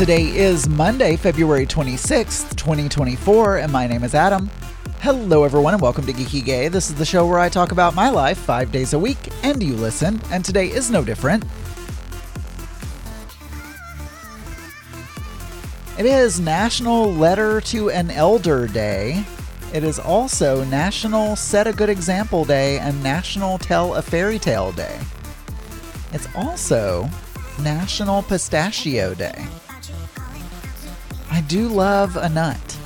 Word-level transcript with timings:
Today 0.00 0.34
is 0.34 0.66
Monday, 0.66 1.14
February 1.14 1.66
26th, 1.66 2.56
2024, 2.56 3.58
and 3.58 3.70
my 3.70 3.86
name 3.86 4.02
is 4.02 4.14
Adam. 4.14 4.48
Hello, 5.00 5.44
everyone, 5.44 5.74
and 5.74 5.82
welcome 5.82 6.06
to 6.06 6.12
Geeky 6.14 6.42
Gay. 6.42 6.68
This 6.68 6.88
is 6.88 6.94
the 6.94 7.04
show 7.04 7.26
where 7.26 7.38
I 7.38 7.50
talk 7.50 7.70
about 7.70 7.94
my 7.94 8.08
life 8.08 8.38
five 8.38 8.72
days 8.72 8.94
a 8.94 8.98
week, 8.98 9.18
and 9.42 9.62
you 9.62 9.74
listen, 9.74 10.18
and 10.30 10.42
today 10.42 10.68
is 10.68 10.90
no 10.90 11.04
different. 11.04 11.44
It 15.98 16.06
is 16.06 16.40
National 16.40 17.12
Letter 17.12 17.60
to 17.60 17.90
an 17.90 18.10
Elder 18.10 18.68
Day. 18.68 19.22
It 19.74 19.84
is 19.84 19.98
also 19.98 20.64
National 20.64 21.36
Set 21.36 21.66
a 21.66 21.74
Good 21.74 21.90
Example 21.90 22.46
Day 22.46 22.78
and 22.78 23.02
National 23.02 23.58
Tell 23.58 23.96
a 23.96 24.00
Fairy 24.00 24.38
Tale 24.38 24.72
Day. 24.72 24.98
It's 26.14 26.26
also 26.34 27.06
National 27.58 28.22
Pistachio 28.22 29.12
Day. 29.12 29.44
Do 31.50 31.66
love 31.66 32.14
a 32.14 32.28
nut. 32.28 32.78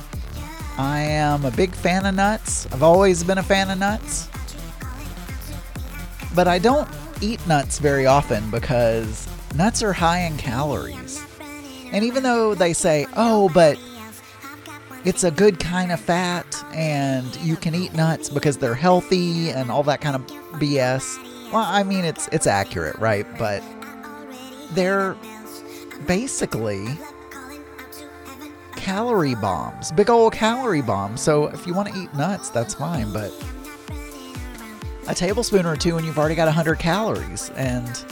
I 0.79 1.01
am 1.01 1.45
a 1.45 1.51
big 1.51 1.75
fan 1.75 2.03
of 2.03 2.15
nuts. 2.15 2.65
I've 2.71 2.81
always 2.81 3.23
been 3.23 3.37
a 3.37 3.43
fan 3.43 3.69
of 3.69 3.77
nuts. 3.77 4.27
But 6.33 6.47
I 6.47 6.57
don't 6.57 6.89
eat 7.21 7.45
nuts 7.45 7.77
very 7.77 8.07
often 8.07 8.49
because 8.49 9.29
nuts 9.53 9.83
are 9.83 9.93
high 9.93 10.21
in 10.21 10.35
calories. 10.37 11.23
And 11.91 12.03
even 12.03 12.23
though 12.23 12.55
they 12.55 12.73
say, 12.73 13.05
oh, 13.15 13.49
but 13.53 13.79
it's 15.03 15.23
a 15.23 15.29
good 15.29 15.59
kind 15.59 15.91
of 15.91 15.99
fat 15.99 16.65
and 16.73 17.35
you 17.41 17.57
can 17.57 17.75
eat 17.75 17.93
nuts 17.93 18.29
because 18.29 18.57
they're 18.57 18.73
healthy 18.73 19.51
and 19.51 19.69
all 19.69 19.83
that 19.83 20.01
kind 20.01 20.15
of 20.15 20.25
BS. 20.59 21.21
Well, 21.51 21.63
I 21.63 21.83
mean 21.83 22.03
it's 22.03 22.27
it's 22.29 22.47
accurate, 22.47 22.95
right? 22.95 23.27
But 23.37 23.61
they're 24.71 25.15
basically 26.07 26.87
calorie 28.85 29.33
bombs, 29.33 29.91
big 29.91 30.11
old 30.11 30.31
calorie 30.31 30.83
bombs. 30.83 31.19
So 31.19 31.47
if 31.47 31.65
you 31.65 31.73
want 31.73 31.91
to 31.91 31.99
eat 31.99 32.13
nuts, 32.13 32.51
that's 32.51 32.75
fine, 32.75 33.11
but 33.11 33.33
a 35.07 35.15
tablespoon 35.15 35.65
or 35.65 35.75
two 35.75 35.97
and 35.97 36.05
you've 36.05 36.19
already 36.19 36.35
got 36.35 36.45
100 36.45 36.77
calories. 36.77 37.49
And 37.55 38.05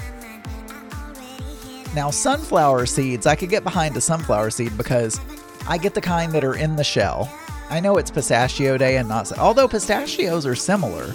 now, 1.94 2.10
sunflower 2.10 2.88
seeds, 2.88 3.28
I 3.28 3.36
could 3.36 3.52
get 3.52 3.64
behind 3.64 3.96
a 3.98 4.02
sunflower 4.02 4.50
seed 4.50 4.76
because 4.76 5.22
I 5.68 5.78
get 5.78 5.94
the 5.94 6.02
kind 6.02 6.32
that 6.32 6.44
are 6.44 6.56
in 6.56 6.76
the 6.76 6.84
shell. 6.84 7.32
I 7.70 7.80
know 7.80 7.98
it's 7.98 8.10
pistachio 8.10 8.76
day 8.76 8.98
and 8.98 9.08
not, 9.08 9.32
although 9.38 9.68
pistachios 9.68 10.48
are 10.48 10.56
similar, 10.56 11.14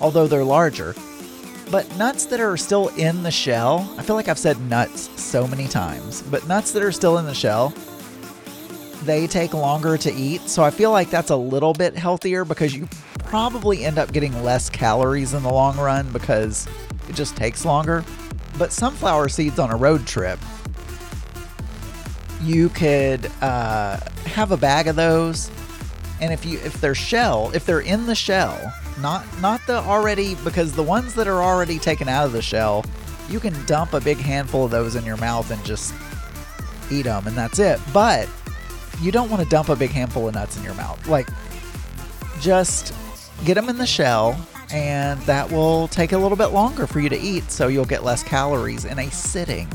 although 0.00 0.26
they're 0.26 0.42
larger. 0.42 0.96
But 1.70 1.96
nuts 1.96 2.26
that 2.26 2.40
are 2.40 2.56
still 2.56 2.88
in 2.96 3.22
the 3.22 3.30
shell, 3.30 3.88
I 3.98 4.02
feel 4.02 4.16
like 4.16 4.26
I've 4.26 4.36
said 4.36 4.60
nuts 4.62 5.08
so 5.22 5.46
many 5.46 5.68
times, 5.68 6.22
but 6.22 6.48
nuts 6.48 6.72
that 6.72 6.82
are 6.82 6.90
still 6.90 7.18
in 7.18 7.24
the 7.24 7.34
shell, 7.34 7.72
they 9.06 9.26
take 9.26 9.54
longer 9.54 9.96
to 9.96 10.12
eat. 10.12 10.42
So 10.42 10.62
I 10.62 10.70
feel 10.70 10.90
like 10.90 11.10
that's 11.10 11.30
a 11.30 11.36
little 11.36 11.72
bit 11.72 11.96
healthier 11.96 12.44
because 12.44 12.74
you 12.74 12.88
probably 13.18 13.84
end 13.84 13.98
up 13.98 14.12
getting 14.12 14.42
less 14.42 14.68
calories 14.68 15.34
in 15.34 15.42
the 15.42 15.52
long 15.52 15.76
run 15.78 16.10
because 16.12 16.68
it 17.08 17.14
just 17.14 17.36
takes 17.36 17.64
longer. 17.64 18.04
But 18.58 18.72
sunflower 18.72 19.28
seeds 19.28 19.58
on 19.58 19.70
a 19.70 19.76
road 19.76 20.06
trip, 20.06 20.38
you 22.42 22.68
could 22.70 23.30
uh, 23.40 23.98
have 24.24 24.52
a 24.52 24.56
bag 24.56 24.86
of 24.86 24.96
those, 24.96 25.50
and 26.20 26.32
if 26.32 26.44
you 26.46 26.58
if 26.60 26.80
they're 26.80 26.94
shell, 26.94 27.50
if 27.54 27.66
they're 27.66 27.80
in 27.80 28.06
the 28.06 28.14
shell, 28.14 28.72
not 29.00 29.24
not 29.40 29.60
the 29.66 29.76
already 29.76 30.36
because 30.36 30.72
the 30.72 30.82
ones 30.82 31.14
that 31.14 31.26
are 31.26 31.42
already 31.42 31.78
taken 31.78 32.08
out 32.08 32.24
of 32.24 32.32
the 32.32 32.42
shell, 32.42 32.84
you 33.28 33.40
can 33.40 33.54
dump 33.66 33.92
a 33.92 34.00
big 34.00 34.18
handful 34.18 34.64
of 34.64 34.70
those 34.70 34.94
in 34.94 35.04
your 35.04 35.18
mouth 35.18 35.50
and 35.50 35.62
just 35.64 35.94
eat 36.90 37.02
them, 37.02 37.26
and 37.26 37.36
that's 37.36 37.58
it. 37.58 37.80
But 37.92 38.28
you 39.00 39.12
don't 39.12 39.30
want 39.30 39.42
to 39.42 39.48
dump 39.48 39.68
a 39.68 39.76
big 39.76 39.90
handful 39.90 40.28
of 40.28 40.34
nuts 40.34 40.56
in 40.56 40.62
your 40.62 40.74
mouth. 40.74 41.06
Like, 41.06 41.28
just 42.40 42.94
get 43.44 43.54
them 43.54 43.68
in 43.68 43.78
the 43.78 43.86
shell, 43.86 44.38
and 44.72 45.20
that 45.22 45.50
will 45.50 45.88
take 45.88 46.12
a 46.12 46.18
little 46.18 46.36
bit 46.36 46.48
longer 46.48 46.86
for 46.86 47.00
you 47.00 47.08
to 47.08 47.18
eat, 47.18 47.50
so 47.50 47.68
you'll 47.68 47.84
get 47.84 48.04
less 48.04 48.22
calories 48.22 48.84
in 48.84 48.98
a 48.98 49.10
sitting. 49.10 49.68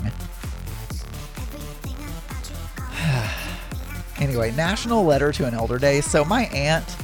anyway, 4.19 4.51
National 4.51 5.03
Letter 5.03 5.31
to 5.33 5.45
an 5.45 5.53
Elder 5.53 5.77
Day. 5.77 6.01
So, 6.01 6.25
my 6.25 6.45
aunt 6.47 6.95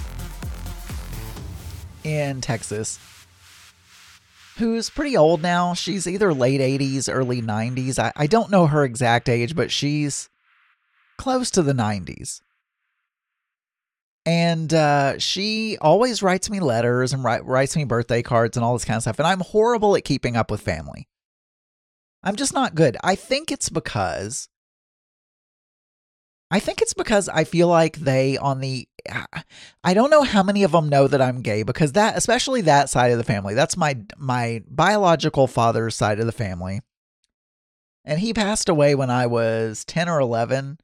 in 2.04 2.42
Texas, 2.42 3.00
who's 4.58 4.90
pretty 4.90 5.16
old 5.16 5.42
now, 5.42 5.74
she's 5.74 6.08
either 6.08 6.34
late 6.34 6.62
80s, 6.62 7.14
early 7.14 7.42
90s. 7.42 8.00
I, 8.00 8.12
I 8.16 8.28
don't 8.28 8.50
know 8.50 8.68
her 8.68 8.84
exact 8.84 9.30
age, 9.30 9.56
but 9.56 9.72
she's 9.72 10.30
close 11.18 11.52
to 11.52 11.62
the 11.64 11.74
90s. 11.74 12.42
And 14.26 14.74
uh, 14.74 15.20
she 15.20 15.78
always 15.80 16.22
writes 16.22 16.50
me 16.50 16.60
letters 16.60 17.14
and 17.14 17.24
write, 17.24 17.46
writes 17.46 17.78
me 17.78 17.86
birthday 17.86 18.22
cards 18.22 18.58
and 18.58 18.64
all 18.64 18.74
this 18.74 18.84
kind 18.84 18.98
of 18.98 19.04
stuff. 19.04 19.20
And 19.20 19.28
I'm 19.28 19.40
horrible 19.40 19.96
at 19.96 20.04
keeping 20.04 20.36
up 20.36 20.52
with 20.52 20.60
family. 20.60 21.08
I'm 22.24 22.36
just 22.36 22.54
not 22.54 22.76
good. 22.76 22.98
I 23.04 23.16
think 23.16 23.52
it's 23.54 23.70
because. 23.70 24.50
I 26.52 26.60
think 26.60 26.82
it's 26.82 26.94
because 26.94 27.30
I 27.30 27.46
feel 27.46 27.68
like 27.68 27.98
they 27.98 28.38
on 28.38 28.60
the 28.60 28.88
I 29.84 29.94
don't 29.94 30.10
know 30.10 30.24
how 30.24 30.44
many 30.44 30.64
of 30.64 30.72
them 30.72 30.90
know 30.90 31.08
that 31.08 31.22
I'm 31.22 31.42
gay 31.42 31.64
because 31.64 31.94
that 31.94 32.18
especially 32.18 32.62
that 32.62 32.90
side 32.90 33.12
of 33.12 33.18
the 33.18 33.24
family. 33.24 33.54
That's 33.54 33.78
my 33.78 33.98
my 34.18 34.64
biological 34.70 35.48
father's 35.48 35.96
side 35.96 36.20
of 36.20 36.26
the 36.26 36.32
family. 36.32 36.82
And 38.06 38.20
he 38.20 38.34
passed 38.34 38.70
away 38.70 38.96
when 38.96 39.10
I 39.10 39.28
was 39.28 39.84
10 39.86 40.08
or 40.08 40.20
11 40.20 40.80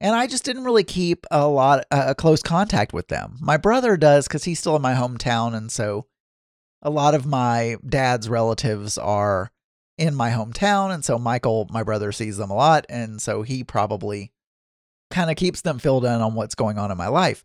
and 0.00 0.14
I 0.14 0.26
just 0.26 0.44
didn't 0.44 0.64
really 0.64 0.84
keep 0.84 1.26
a 1.30 1.46
lot 1.46 1.84
a 1.90 1.96
uh, 1.96 2.14
close 2.14 2.42
contact 2.42 2.92
with 2.92 3.08
them. 3.08 3.36
My 3.40 3.56
brother 3.56 3.96
does 3.96 4.28
cuz 4.28 4.44
he's 4.44 4.60
still 4.60 4.76
in 4.76 4.82
my 4.82 4.94
hometown 4.94 5.54
and 5.54 5.70
so 5.70 6.06
a 6.82 6.90
lot 6.90 7.14
of 7.14 7.26
my 7.26 7.76
dad's 7.86 8.28
relatives 8.28 8.98
are 8.98 9.50
in 9.98 10.14
my 10.14 10.30
hometown 10.30 10.92
and 10.92 11.04
so 11.04 11.18
Michael 11.18 11.66
my 11.70 11.82
brother 11.82 12.12
sees 12.12 12.36
them 12.36 12.50
a 12.50 12.54
lot 12.54 12.84
and 12.88 13.20
so 13.20 13.42
he 13.42 13.64
probably 13.64 14.32
kind 15.10 15.30
of 15.30 15.36
keeps 15.36 15.62
them 15.62 15.78
filled 15.78 16.04
in 16.04 16.20
on 16.20 16.34
what's 16.34 16.54
going 16.54 16.78
on 16.78 16.90
in 16.90 16.98
my 16.98 17.08
life. 17.08 17.44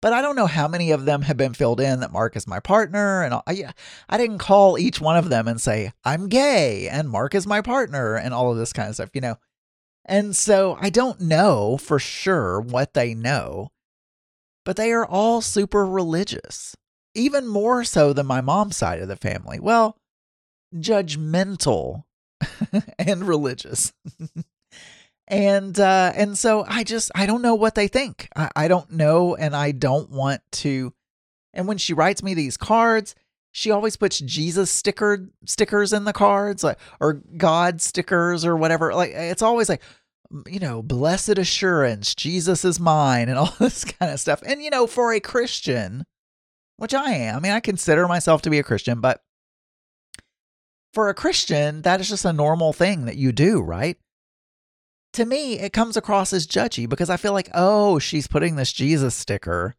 But 0.00 0.12
I 0.12 0.22
don't 0.22 0.36
know 0.36 0.46
how 0.46 0.68
many 0.68 0.92
of 0.92 1.06
them 1.06 1.22
have 1.22 1.36
been 1.36 1.54
filled 1.54 1.80
in 1.80 2.00
that 2.00 2.12
Mark 2.12 2.36
is 2.36 2.46
my 2.46 2.60
partner 2.60 3.22
and 3.22 3.34
I, 3.34 3.72
I 4.08 4.16
didn't 4.16 4.38
call 4.38 4.78
each 4.78 5.00
one 5.00 5.16
of 5.16 5.28
them 5.28 5.48
and 5.48 5.60
say 5.60 5.92
I'm 6.04 6.28
gay 6.28 6.88
and 6.88 7.10
Mark 7.10 7.34
is 7.34 7.46
my 7.46 7.62
partner 7.62 8.14
and 8.14 8.32
all 8.32 8.52
of 8.52 8.58
this 8.58 8.72
kind 8.72 8.88
of 8.88 8.94
stuff, 8.94 9.10
you 9.12 9.20
know. 9.20 9.36
And 10.08 10.34
so 10.34 10.78
I 10.80 10.88
don't 10.88 11.20
know 11.20 11.76
for 11.76 11.98
sure 11.98 12.60
what 12.60 12.94
they 12.94 13.14
know, 13.14 13.68
but 14.64 14.76
they 14.76 14.90
are 14.92 15.06
all 15.06 15.42
super 15.42 15.84
religious, 15.84 16.74
even 17.14 17.46
more 17.46 17.84
so 17.84 18.14
than 18.14 18.26
my 18.26 18.40
mom's 18.40 18.76
side 18.76 19.00
of 19.00 19.08
the 19.08 19.16
family. 19.16 19.60
Well, 19.60 19.98
judgmental 20.74 22.04
and 22.98 23.28
religious. 23.28 23.92
and 25.28 25.78
uh 25.78 26.12
and 26.14 26.38
so 26.38 26.64
I 26.66 26.84
just 26.84 27.10
I 27.14 27.26
don't 27.26 27.42
know 27.42 27.54
what 27.54 27.74
they 27.74 27.88
think. 27.88 28.28
I, 28.34 28.50
I 28.56 28.68
don't 28.68 28.90
know 28.90 29.36
and 29.36 29.54
I 29.54 29.72
don't 29.72 30.10
want 30.10 30.40
to 30.52 30.94
and 31.52 31.66
when 31.68 31.78
she 31.78 31.92
writes 31.92 32.22
me 32.22 32.34
these 32.34 32.56
cards, 32.56 33.14
she 33.50 33.70
always 33.70 33.96
puts 33.96 34.18
Jesus 34.20 34.70
sticker 34.70 35.28
stickers 35.44 35.92
in 35.92 36.04
the 36.04 36.12
cards, 36.12 36.62
like 36.62 36.78
or 37.00 37.14
God 37.36 37.80
stickers 37.80 38.44
or 38.44 38.56
whatever. 38.56 38.94
Like 38.94 39.10
it's 39.10 39.42
always 39.42 39.68
like, 39.68 39.82
you 40.46 40.58
know, 40.58 40.82
blessed 40.82 41.38
assurance, 41.38 42.14
Jesus 42.14 42.64
is 42.64 42.78
mine, 42.78 43.28
and 43.28 43.38
all 43.38 43.54
this 43.58 43.84
kind 43.84 44.12
of 44.12 44.20
stuff. 44.20 44.42
And 44.44 44.62
you 44.62 44.70
know, 44.70 44.86
for 44.86 45.12
a 45.12 45.20
Christian, 45.20 46.04
which 46.76 46.94
I 46.94 47.12
am, 47.12 47.36
I 47.36 47.40
mean, 47.40 47.52
I 47.52 47.60
consider 47.60 48.06
myself 48.06 48.42
to 48.42 48.50
be 48.50 48.58
a 48.58 48.64
Christian, 48.64 49.00
but 49.00 49.22
for 50.94 51.08
a 51.08 51.14
Christian, 51.14 51.82
that 51.82 52.00
is 52.00 52.08
just 52.08 52.24
a 52.24 52.32
normal 52.32 52.72
thing 52.72 53.04
that 53.04 53.16
you 53.16 53.32
do, 53.32 53.60
right? 53.60 53.98
To 55.14 55.24
me, 55.24 55.58
it 55.58 55.72
comes 55.72 55.96
across 55.96 56.32
as 56.32 56.46
judgy 56.46 56.88
because 56.88 57.10
I 57.10 57.16
feel 57.16 57.32
like, 57.32 57.48
oh, 57.54 57.98
she's 57.98 58.26
putting 58.26 58.56
this 58.56 58.72
Jesus 58.72 59.14
sticker 59.14 59.74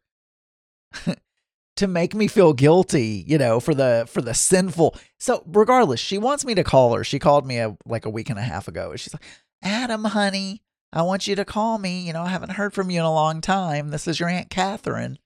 to 1.76 1.86
make 1.86 2.14
me 2.14 2.26
feel 2.26 2.52
guilty, 2.52 3.24
you 3.26 3.38
know, 3.38 3.60
for 3.60 3.74
the 3.74 4.06
for 4.08 4.20
the 4.20 4.34
sinful. 4.34 4.96
So 5.18 5.42
regardless, 5.46 6.00
she 6.00 6.18
wants 6.18 6.44
me 6.44 6.54
to 6.54 6.64
call 6.64 6.94
her. 6.94 7.04
She 7.04 7.18
called 7.18 7.46
me 7.46 7.58
a, 7.58 7.76
like 7.86 8.04
a 8.04 8.10
week 8.10 8.28
and 8.28 8.38
a 8.38 8.42
half 8.42 8.68
ago. 8.68 8.94
She's 8.96 9.14
like, 9.14 9.24
Adam, 9.62 10.04
honey, 10.04 10.62
I 10.92 11.02
want 11.02 11.26
you 11.26 11.36
to 11.36 11.44
call 11.44 11.78
me. 11.78 12.06
You 12.06 12.12
know, 12.12 12.22
I 12.22 12.28
haven't 12.28 12.52
heard 12.52 12.72
from 12.72 12.90
you 12.90 13.00
in 13.00 13.04
a 13.04 13.12
long 13.12 13.40
time. 13.40 13.90
This 13.90 14.08
is 14.08 14.18
your 14.18 14.28
Aunt 14.28 14.50
Catherine. 14.50 15.18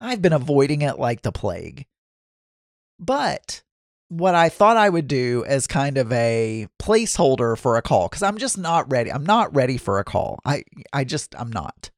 I've 0.00 0.22
been 0.22 0.32
avoiding 0.32 0.82
it 0.82 0.98
like 0.98 1.22
the 1.22 1.32
plague. 1.32 1.86
But 2.98 3.62
what 4.08 4.34
I 4.34 4.48
thought 4.48 4.76
I 4.76 4.88
would 4.88 5.08
do 5.08 5.44
as 5.46 5.66
kind 5.66 5.98
of 5.98 6.12
a 6.12 6.68
placeholder 6.80 7.58
for 7.58 7.76
a 7.76 7.82
call, 7.82 8.08
because 8.08 8.22
I'm 8.22 8.38
just 8.38 8.56
not 8.56 8.90
ready. 8.90 9.10
I'm 9.10 9.26
not 9.26 9.54
ready 9.54 9.78
for 9.78 9.98
a 9.98 10.04
call. 10.04 10.38
I 10.44 10.64
I 10.92 11.04
just 11.04 11.34
I'm 11.38 11.50
not. 11.50 11.90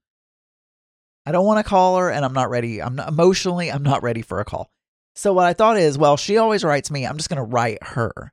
I 1.26 1.32
don't 1.32 1.44
want 1.44 1.64
to 1.64 1.68
call 1.68 1.98
her 1.98 2.10
and 2.10 2.24
I'm 2.24 2.32
not 2.32 2.48
ready. 2.48 2.80
I'm 2.80 2.96
not 2.96 3.08
emotionally, 3.08 3.70
I'm 3.70 3.82
not 3.82 4.02
ready 4.02 4.22
for 4.22 4.40
a 4.40 4.46
call. 4.46 4.70
So 5.14 5.32
what 5.32 5.46
I 5.46 5.52
thought 5.52 5.76
is, 5.76 5.98
well, 5.98 6.16
she 6.16 6.38
always 6.38 6.64
writes 6.64 6.90
me. 6.90 7.04
I'm 7.04 7.16
just 7.16 7.28
going 7.28 7.36
to 7.36 7.42
write 7.42 7.82
her. 7.82 8.32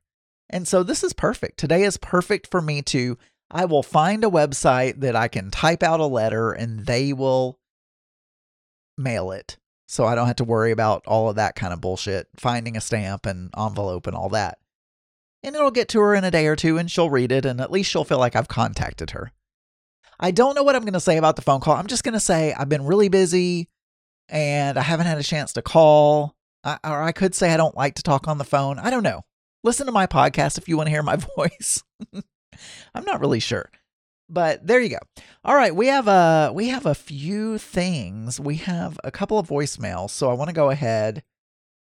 And 0.50 0.68
so 0.68 0.83
this 0.83 1.03
is 1.03 1.13
perfect. 1.13 1.57
Today 1.57 1.83
is 1.83 1.97
perfect 1.97 2.50
for 2.50 2.62
me 2.62 2.81
to 2.83 3.18
I 3.50 3.65
will 3.65 3.83
find 3.83 4.24
a 4.24 4.30
website 4.30 5.01
that 5.01 5.15
I 5.15 5.27
can 5.27 5.51
type 5.51 5.83
out 5.83 6.00
a 6.00 6.06
letter 6.06 6.51
and 6.51 6.86
they 6.86 7.13
will 7.13 7.59
mail 8.97 9.31
it. 9.31 9.57
So 9.88 10.06
I 10.06 10.15
don't 10.15 10.27
have 10.27 10.38
to 10.38 10.44
worry 10.44 10.71
about 10.71 11.03
all 11.06 11.30
of 11.30 11.36
that 11.36 11.56
kind 11.56 11.71
of 11.71 11.81
bullshit, 11.81 12.27
finding 12.36 12.75
a 12.75 12.81
stamp 12.81 13.25
and 13.25 13.51
envelope 13.57 14.07
and 14.07 14.15
all 14.15 14.30
that. 14.30 14.57
And 15.44 15.56
it'll 15.56 15.69
get 15.69 15.89
to 15.89 16.00
her 16.00 16.15
in 16.15 16.24
a 16.24 16.31
day 16.31 16.47
or 16.47 16.56
two 16.56 16.77
and 16.77 16.89
she'll 16.89 17.09
read 17.09 17.31
it 17.31 17.45
and 17.45 17.62
at 17.62 17.71
least 17.71 17.92
she'll 17.92 18.03
feel 18.03 18.18
like 18.18 18.36
I've 18.36 18.47
contacted 18.47 19.12
her. 19.12 19.31
I 20.19 20.31
don't 20.31 20.56
know 20.56 20.63
what 20.63 20.75
I'm 20.75 20.81
going 20.81 20.94
to 20.94 21.00
say 21.00 21.18
about 21.18 21.36
the 21.36 21.44
phone 21.44 21.59
call. 21.59 21.75
I'm 21.75 21.88
just 21.88 22.03
going 22.03 22.13
to 22.13 22.19
say 22.19 22.53
I've 22.53 22.69
been 22.69 22.86
really 22.86 23.09
busy 23.09 23.69
and 24.27 24.77
I 24.77 24.81
haven't 24.81 25.06
had 25.06 25.19
a 25.19 25.24
chance 25.24 25.53
to 25.53 25.62
call. 25.62 26.36
I, 26.63 26.80
or 26.83 27.03
I 27.03 27.12
could 27.12 27.36
say 27.36 27.53
I 27.53 27.57
don't 27.57 27.77
like 27.77 27.95
to 27.95 28.03
talk 28.03 28.27
on 28.27 28.39
the 28.39 28.44
phone. 28.44 28.80
I 28.80 28.89
don't 28.89 29.03
know. 29.03 29.21
Listen 29.66 29.88
to 29.88 29.92
my 29.92 30.06
podcast 30.06 30.60
if 30.60 30.70
you 30.70 30.78
want 30.78 30.86
to 30.86 30.92
hear 30.92 31.02
my 31.02 31.16
voice. 31.38 31.84
I'm 32.94 33.04
not 33.04 33.20
really 33.20 33.40
sure. 33.40 33.72
But 34.30 34.66
there 34.66 34.80
you 34.80 34.90
go. 34.90 35.00
All 35.44 35.56
right, 35.56 35.76
we 35.76 35.88
have 35.88 36.08
a 36.08 36.52
we 36.54 36.68
have 36.70 36.86
a 36.86 36.94
few 36.94 37.58
things. 37.58 38.40
We 38.40 38.58
have 38.58 39.00
a 39.04 39.10
couple 39.10 39.40
of 39.40 39.48
voicemails, 39.48 40.12
so 40.12 40.30
I 40.30 40.34
want 40.34 40.50
to 40.50 40.54
go 40.56 40.70
ahead 40.70 41.24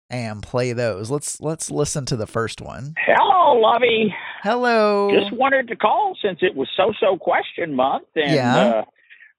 and 0.10 0.42
play 0.42 0.74
those. 0.74 1.12
Let's 1.12 1.40
let's 1.40 1.70
listen 1.70 2.06
to 2.08 2.16
the 2.16 2.26
first 2.28 2.62
one. 2.62 2.96
Hello, 2.98 3.60
Lovey. 3.60 4.14
Hello. 4.42 5.10
Just 5.12 5.32
wanted 5.36 5.68
to 5.68 5.76
call 5.76 6.18
since 6.22 6.40
it 6.42 6.56
was 6.56 6.68
so-so 6.76 7.18
question 7.18 7.76
month 7.76 8.08
and 8.16 8.32
Yeah. 8.34 8.84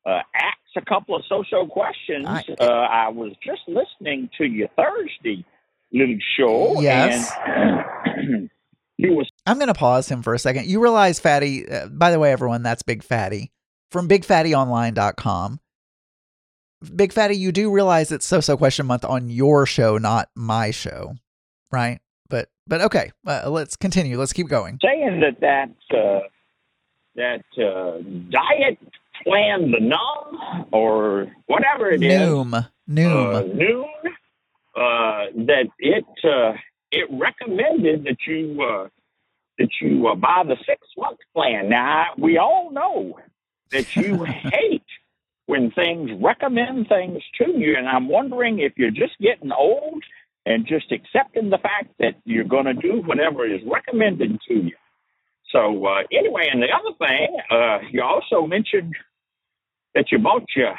uh, 0.06 0.08
uh, 0.08 0.22
ask 0.34 0.56
a 0.76 0.84
couple 0.84 1.16
of 1.16 1.22
so-so 1.28 1.66
questions. 1.66 2.24
I- 2.26 2.44
uh, 2.60 2.64
I 2.66 3.08
was 3.08 3.32
just 3.44 3.62
listening 3.66 4.28
to 4.38 4.44
you 4.44 4.68
Thursday 4.76 5.44
little 5.92 6.18
show. 6.36 6.80
Yes. 6.80 7.30
And 7.46 8.50
you 8.96 9.14
was 9.14 9.30
I'm 9.46 9.56
going 9.56 9.68
to 9.68 9.74
pause 9.74 10.08
him 10.08 10.22
for 10.22 10.34
a 10.34 10.38
second. 10.38 10.66
You 10.66 10.80
realize 10.80 11.20
Fatty, 11.20 11.68
uh, 11.68 11.88
by 11.88 12.10
the 12.10 12.18
way, 12.18 12.32
everyone, 12.32 12.62
that's 12.62 12.82
Big 12.82 13.02
Fatty 13.02 13.50
from 13.90 14.08
bigfattyonline.com. 14.08 15.60
Big 16.94 17.12
Fatty, 17.12 17.36
you 17.36 17.50
do 17.50 17.72
realize 17.72 18.12
it's 18.12 18.26
So 18.26 18.40
So 18.40 18.56
Question 18.56 18.86
Month 18.86 19.04
on 19.04 19.30
your 19.30 19.66
show, 19.66 19.98
not 19.98 20.28
my 20.36 20.70
show, 20.70 21.14
right? 21.72 22.00
But 22.28 22.48
but 22.66 22.82
okay, 22.82 23.10
uh, 23.26 23.48
let's 23.50 23.74
continue. 23.76 24.18
Let's 24.18 24.32
keep 24.32 24.48
going. 24.48 24.78
saying 24.82 25.20
that 25.20 25.40
that 25.40 25.96
uh, 25.96 26.20
that 27.16 27.42
uh, 27.60 28.02
diet 28.30 28.78
plan, 29.24 29.72
the 29.72 29.80
numb 29.80 30.66
or 30.72 31.26
whatever 31.46 31.90
it 31.90 32.02
is. 32.02 32.12
Noom, 32.12 32.54
uh, 32.54 32.62
Noom. 32.88 33.54
noon 33.54 33.86
uh, 34.76 35.26
that 35.34 35.66
it 35.78 36.04
uh, 36.24 36.52
it 36.90 37.08
recommended 37.10 38.04
that 38.04 38.18
you 38.26 38.62
uh, 38.62 38.88
that 39.58 39.68
you 39.80 40.08
uh, 40.08 40.14
buy 40.14 40.42
the 40.46 40.56
six 40.66 40.80
month 40.96 41.18
plan. 41.34 41.68
Now 41.68 42.06
we 42.16 42.38
all 42.38 42.70
know 42.70 43.18
that 43.70 43.96
you 43.96 44.24
hate 44.24 44.82
when 45.46 45.70
things 45.70 46.10
recommend 46.20 46.88
things 46.88 47.22
to 47.38 47.50
you, 47.58 47.76
and 47.76 47.88
I'm 47.88 48.08
wondering 48.08 48.58
if 48.58 48.72
you're 48.76 48.90
just 48.90 49.18
getting 49.20 49.52
old 49.52 50.02
and 50.46 50.66
just 50.66 50.92
accepting 50.92 51.50
the 51.50 51.58
fact 51.58 51.88
that 51.98 52.14
you're 52.24 52.44
going 52.44 52.64
to 52.64 52.74
do 52.74 53.02
whatever 53.04 53.46
is 53.46 53.60
recommended 53.66 54.38
to 54.48 54.54
you. 54.54 54.76
So 55.50 55.86
uh, 55.86 56.02
anyway, 56.12 56.48
and 56.52 56.62
the 56.62 56.68
other 56.68 56.96
thing, 56.98 57.36
uh, 57.50 57.78
you 57.90 58.02
also 58.02 58.46
mentioned 58.46 58.94
that 59.94 60.12
you 60.12 60.18
bought 60.18 60.44
your 60.54 60.74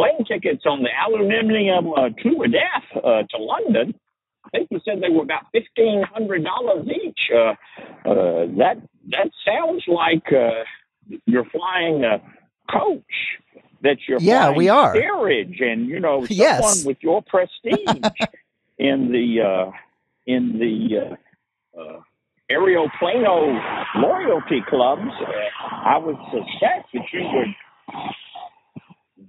plane 0.00 0.24
tickets 0.26 0.64
on 0.66 0.82
the 0.82 0.90
aluminium 1.06 1.92
uh, 1.92 2.08
tour 2.22 2.46
death 2.48 2.88
uh, 3.04 3.22
to 3.30 3.38
London. 3.38 3.94
I 4.46 4.50
think 4.50 4.68
you 4.70 4.80
said 4.84 5.02
they 5.02 5.10
were 5.14 5.24
about 5.24 5.44
fifteen 5.52 6.02
hundred 6.12 6.44
dollars 6.44 6.86
each. 6.88 7.20
Uh, 7.34 7.50
uh, 8.08 8.46
that 8.58 8.76
that 9.10 9.30
sounds 9.46 9.84
like 9.86 10.24
uh, 10.32 10.64
you're 11.26 11.44
flying 11.46 12.04
a 12.04 12.18
coach. 12.72 13.02
That 13.82 13.98
you're 14.08 14.20
Yeah, 14.20 14.46
flying 14.46 14.56
we 14.58 14.68
are. 14.70 14.90
steerage, 14.90 15.60
and 15.60 15.86
you 15.88 16.00
know 16.00 16.26
someone 16.38 16.84
Yes. 16.84 16.84
with 16.84 16.98
your 17.02 17.22
prestige 17.22 18.06
in 18.78 19.12
the 19.12 19.42
uh, 19.42 19.72
in 20.26 20.58
the 20.58 21.16
uh, 21.78 21.80
uh, 21.80 22.00
Aeroplano 22.50 23.58
loyalty 23.96 24.62
clubs. 24.68 25.02
Uh, 25.20 25.66
I 25.90 25.98
would 25.98 26.16
suspect 26.32 26.88
that 26.94 27.04
you 27.12 27.22
would 27.34 27.54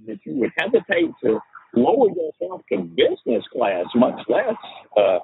that 0.08 0.20
you 0.26 0.34
would 0.36 0.52
hesitate 0.58 1.12
to 1.24 1.40
lower 1.74 2.10
yourself 2.10 2.62
to 2.72 2.78
business 2.80 3.44
class, 3.52 3.86
much 3.96 4.20
less 4.28 4.56
uh, 4.98 5.00
uh, 5.00 5.20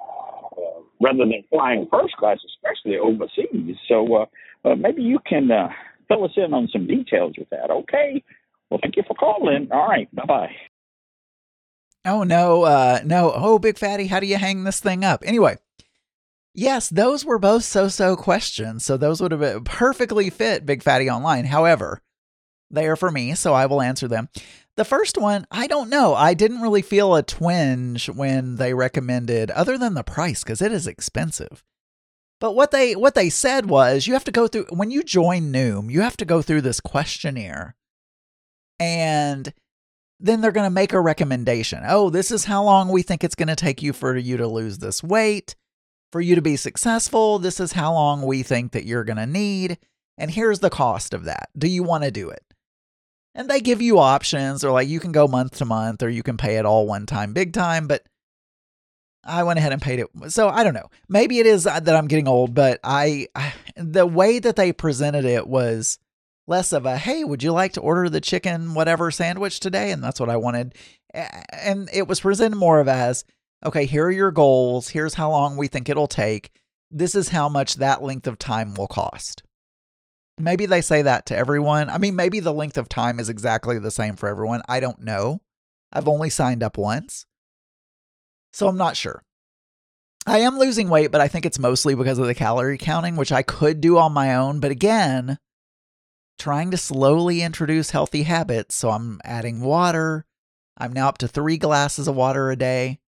rather 1.00 1.18
than 1.18 1.44
flying 1.50 1.86
first 1.90 2.14
class, 2.16 2.38
especially 2.46 2.98
overseas. 2.98 3.76
So 3.88 4.14
uh, 4.14 4.26
uh, 4.68 4.74
maybe 4.74 5.02
you 5.02 5.18
can 5.26 5.50
uh, 5.50 5.68
fill 6.08 6.24
us 6.24 6.32
in 6.36 6.54
on 6.54 6.68
some 6.72 6.86
details 6.86 7.34
with 7.38 7.48
that. 7.50 7.70
Okay. 7.70 8.22
Well, 8.70 8.80
thank 8.82 8.96
you 8.96 9.02
for 9.06 9.14
calling. 9.14 9.68
All 9.70 9.86
right. 9.86 10.12
Bye 10.14 10.24
bye. 10.26 10.50
Oh 12.04 12.22
no, 12.22 12.62
uh 12.62 13.00
no. 13.04 13.32
Oh, 13.34 13.58
Big 13.58 13.76
Fatty, 13.76 14.06
how 14.06 14.20
do 14.20 14.26
you 14.26 14.36
hang 14.36 14.64
this 14.64 14.80
thing 14.80 15.04
up? 15.04 15.22
Anyway, 15.26 15.56
yes, 16.54 16.88
those 16.88 17.24
were 17.24 17.38
both 17.38 17.64
so-so 17.64 18.16
questions, 18.16 18.84
so 18.84 18.96
those 18.96 19.20
would 19.20 19.32
have 19.32 19.64
perfectly 19.64 20.30
fit 20.30 20.64
Big 20.64 20.82
Fatty 20.82 21.10
Online. 21.10 21.44
However, 21.44 22.00
they 22.70 22.86
are 22.86 22.96
for 22.96 23.10
me, 23.10 23.34
so 23.34 23.52
I 23.52 23.66
will 23.66 23.82
answer 23.82 24.08
them. 24.08 24.28
The 24.78 24.84
first 24.84 25.18
one, 25.18 25.44
I 25.50 25.66
don't 25.66 25.90
know. 25.90 26.14
I 26.14 26.34
didn't 26.34 26.60
really 26.60 26.82
feel 26.82 27.16
a 27.16 27.24
twinge 27.24 28.08
when 28.08 28.54
they 28.56 28.74
recommended, 28.74 29.50
other 29.50 29.76
than 29.76 29.94
the 29.94 30.04
price, 30.04 30.44
because 30.44 30.62
it 30.62 30.70
is 30.70 30.86
expensive. 30.86 31.64
But 32.38 32.54
what 32.54 32.70
they 32.70 32.94
what 32.94 33.16
they 33.16 33.28
said 33.28 33.66
was 33.66 34.06
you 34.06 34.12
have 34.12 34.22
to 34.22 34.30
go 34.30 34.46
through 34.46 34.66
when 34.70 34.92
you 34.92 35.02
join 35.02 35.52
Noom, 35.52 35.90
you 35.90 36.02
have 36.02 36.16
to 36.18 36.24
go 36.24 36.42
through 36.42 36.60
this 36.60 36.78
questionnaire. 36.78 37.74
And 38.78 39.52
then 40.20 40.42
they're 40.42 40.52
going 40.52 40.70
to 40.70 40.70
make 40.70 40.92
a 40.92 41.00
recommendation. 41.00 41.82
Oh, 41.84 42.08
this 42.08 42.30
is 42.30 42.44
how 42.44 42.62
long 42.62 42.88
we 42.88 43.02
think 43.02 43.24
it's 43.24 43.34
going 43.34 43.48
to 43.48 43.56
take 43.56 43.82
you 43.82 43.92
for 43.92 44.16
you 44.16 44.36
to 44.36 44.46
lose 44.46 44.78
this 44.78 45.02
weight. 45.02 45.56
For 46.12 46.20
you 46.20 46.36
to 46.36 46.42
be 46.42 46.54
successful, 46.54 47.40
this 47.40 47.58
is 47.58 47.72
how 47.72 47.94
long 47.94 48.22
we 48.22 48.44
think 48.44 48.70
that 48.70 48.86
you're 48.86 49.02
going 49.02 49.16
to 49.16 49.26
need. 49.26 49.78
And 50.16 50.30
here's 50.30 50.60
the 50.60 50.70
cost 50.70 51.14
of 51.14 51.24
that. 51.24 51.48
Do 51.58 51.66
you 51.66 51.82
want 51.82 52.04
to 52.04 52.12
do 52.12 52.30
it? 52.30 52.44
And 53.38 53.48
they 53.48 53.60
give 53.60 53.80
you 53.80 54.00
options. 54.00 54.60
They're 54.60 54.72
like, 54.72 54.88
you 54.88 54.98
can 54.98 55.12
go 55.12 55.28
month 55.28 55.58
to 55.58 55.64
month 55.64 56.02
or 56.02 56.08
you 56.08 56.24
can 56.24 56.36
pay 56.36 56.56
it 56.56 56.66
all 56.66 56.88
one 56.88 57.06
time, 57.06 57.32
big 57.32 57.52
time. 57.52 57.86
But 57.86 58.02
I 59.24 59.44
went 59.44 59.60
ahead 59.60 59.72
and 59.72 59.80
paid 59.80 60.00
it. 60.00 60.08
So 60.32 60.48
I 60.48 60.64
don't 60.64 60.74
know. 60.74 60.90
Maybe 61.08 61.38
it 61.38 61.46
is 61.46 61.64
uh, 61.64 61.78
that 61.78 61.94
I'm 61.94 62.08
getting 62.08 62.26
old, 62.26 62.52
but 62.52 62.80
I, 62.82 63.28
I 63.36 63.54
the 63.76 64.06
way 64.06 64.40
that 64.40 64.56
they 64.56 64.72
presented 64.72 65.24
it 65.24 65.46
was 65.46 66.00
less 66.48 66.72
of 66.72 66.86
a 66.86 66.96
hey 66.96 67.22
would 67.22 67.42
you 67.42 67.52
like 67.52 67.74
to 67.74 67.80
order 67.80 68.08
the 68.08 68.22
chicken 68.22 68.72
whatever 68.72 69.10
sandwich 69.10 69.60
today 69.60 69.92
and 69.92 70.02
that's 70.02 70.18
what 70.18 70.30
i 70.30 70.36
wanted 70.36 70.74
and 71.12 71.90
it 71.92 72.08
was 72.08 72.20
presented 72.20 72.56
more 72.56 72.80
of 72.80 72.88
as 72.88 73.22
okay 73.64 73.84
here 73.84 74.06
are 74.06 74.10
your 74.10 74.30
goals 74.30 74.88
here's 74.88 75.14
how 75.14 75.30
long 75.30 75.58
we 75.58 75.68
think 75.68 75.90
it'll 75.90 76.08
take 76.08 76.50
this 76.90 77.14
is 77.14 77.28
how 77.28 77.50
much 77.50 77.76
that 77.76 78.02
length 78.02 78.26
of 78.26 78.38
time 78.38 78.72
will 78.74 78.86
cost 78.86 79.42
maybe 80.38 80.66
they 80.66 80.80
say 80.80 81.02
that 81.02 81.26
to 81.26 81.36
everyone 81.36 81.88
i 81.90 81.98
mean 81.98 82.16
maybe 82.16 82.40
the 82.40 82.52
length 82.52 82.78
of 82.78 82.88
time 82.88 83.18
is 83.18 83.28
exactly 83.28 83.78
the 83.78 83.90
same 83.90 84.16
for 84.16 84.28
everyone 84.28 84.62
i 84.68 84.80
don't 84.80 85.00
know 85.00 85.40
i've 85.92 86.08
only 86.08 86.30
signed 86.30 86.62
up 86.62 86.78
once 86.78 87.26
so 88.52 88.68
i'm 88.68 88.76
not 88.76 88.96
sure 88.96 89.22
i 90.26 90.38
am 90.38 90.58
losing 90.58 90.88
weight 90.88 91.10
but 91.10 91.20
i 91.20 91.28
think 91.28 91.44
it's 91.46 91.58
mostly 91.58 91.94
because 91.94 92.18
of 92.18 92.26
the 92.26 92.34
calorie 92.34 92.78
counting 92.78 93.16
which 93.16 93.32
i 93.32 93.42
could 93.42 93.80
do 93.80 93.98
on 93.98 94.12
my 94.12 94.34
own 94.34 94.60
but 94.60 94.70
again 94.70 95.38
trying 96.38 96.70
to 96.70 96.76
slowly 96.76 97.42
introduce 97.42 97.90
healthy 97.90 98.22
habits. 98.22 98.74
So 98.74 98.90
I'm 98.90 99.20
adding 99.24 99.60
water. 99.60 100.24
I'm 100.76 100.92
now 100.92 101.08
up 101.08 101.18
to 101.18 101.28
three 101.28 101.58
glasses 101.58 102.08
of 102.08 102.14
water 102.14 102.50
a 102.50 102.56
day. 102.56 103.00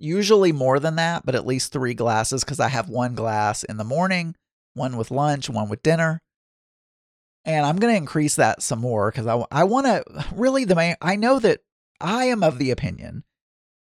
Usually 0.00 0.52
more 0.52 0.80
than 0.80 0.96
that, 0.96 1.24
but 1.24 1.36
at 1.36 1.46
least 1.46 1.72
three 1.72 1.94
glasses 1.94 2.44
because 2.44 2.60
I 2.60 2.68
have 2.68 2.88
one 2.88 3.14
glass 3.14 3.62
in 3.62 3.76
the 3.76 3.84
morning, 3.84 4.34
one 4.74 4.96
with 4.96 5.12
lunch, 5.12 5.48
one 5.48 5.68
with 5.68 5.82
dinner. 5.82 6.20
And 7.44 7.66
I'm 7.66 7.76
going 7.76 7.92
to 7.92 7.98
increase 7.98 8.36
that 8.36 8.62
some 8.62 8.80
more 8.80 9.10
because 9.10 9.26
I, 9.26 9.44
I 9.50 9.64
want 9.64 9.86
to 9.86 10.04
really 10.34 10.64
the 10.64 10.74
main. 10.74 10.96
I 11.02 11.16
know 11.16 11.38
that 11.38 11.60
I 12.00 12.26
am 12.26 12.42
of 12.42 12.58
the 12.58 12.70
opinion 12.70 13.24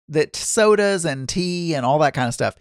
that 0.09 0.35
sodas 0.35 1.05
and 1.05 1.29
tea 1.29 1.73
and 1.73 1.85
all 1.85 1.99
that 1.99 2.13
kind 2.13 2.27
of 2.27 2.33
stuff, 2.33 2.55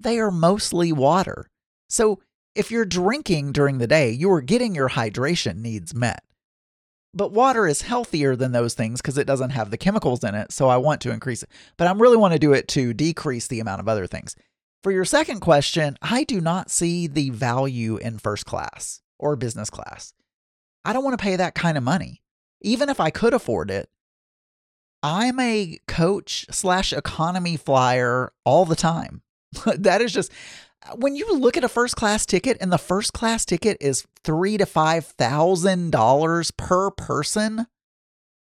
they 0.00 0.18
are 0.18 0.30
mostly 0.30 0.92
water. 0.92 1.48
So 1.88 2.20
if 2.54 2.70
you're 2.70 2.84
drinking 2.84 3.52
during 3.52 3.78
the 3.78 3.86
day, 3.86 4.10
you 4.10 4.30
are 4.32 4.40
getting 4.40 4.74
your 4.74 4.90
hydration 4.90 5.58
needs 5.58 5.94
met. 5.94 6.24
But 7.14 7.32
water 7.32 7.66
is 7.66 7.82
healthier 7.82 8.36
than 8.36 8.52
those 8.52 8.74
things 8.74 9.00
because 9.00 9.16
it 9.16 9.26
doesn't 9.26 9.50
have 9.50 9.70
the 9.70 9.78
chemicals 9.78 10.22
in 10.24 10.34
it. 10.34 10.52
So 10.52 10.68
I 10.68 10.76
want 10.76 11.00
to 11.02 11.12
increase 11.12 11.42
it. 11.42 11.50
But 11.76 11.86
I 11.86 11.92
really 11.92 12.16
want 12.16 12.32
to 12.32 12.38
do 12.38 12.52
it 12.52 12.68
to 12.68 12.92
decrease 12.92 13.46
the 13.46 13.60
amount 13.60 13.80
of 13.80 13.88
other 13.88 14.06
things. 14.06 14.36
For 14.82 14.92
your 14.92 15.04
second 15.04 15.40
question, 15.40 15.96
I 16.02 16.24
do 16.24 16.40
not 16.40 16.70
see 16.70 17.06
the 17.06 17.30
value 17.30 17.96
in 17.96 18.18
first 18.18 18.44
class 18.44 19.00
or 19.18 19.34
business 19.36 19.70
class. 19.70 20.12
I 20.86 20.92
don't 20.92 21.04
want 21.04 21.18
to 21.18 21.22
pay 21.22 21.36
that 21.36 21.54
kind 21.54 21.76
of 21.76 21.82
money. 21.82 22.22
Even 22.62 22.88
if 22.88 23.00
I 23.00 23.10
could 23.10 23.34
afford 23.34 23.70
it, 23.70 23.88
I'm 25.02 25.38
a 25.40 25.78
coach 25.88 26.46
slash 26.50 26.92
economy 26.92 27.56
flyer 27.56 28.32
all 28.44 28.64
the 28.64 28.76
time. 28.76 29.22
that 29.76 30.00
is 30.00 30.12
just 30.12 30.32
when 30.94 31.16
you 31.16 31.36
look 31.36 31.56
at 31.56 31.64
a 31.64 31.68
first 31.68 31.96
class 31.96 32.24
ticket 32.24 32.56
and 32.60 32.72
the 32.72 32.78
first 32.78 33.12
class 33.12 33.44
ticket 33.44 33.76
is 33.80 34.06
three 34.22 34.56
to 34.56 34.66
five 34.66 35.06
thousand 35.06 35.90
dollars 35.90 36.50
per 36.52 36.90
person, 36.90 37.66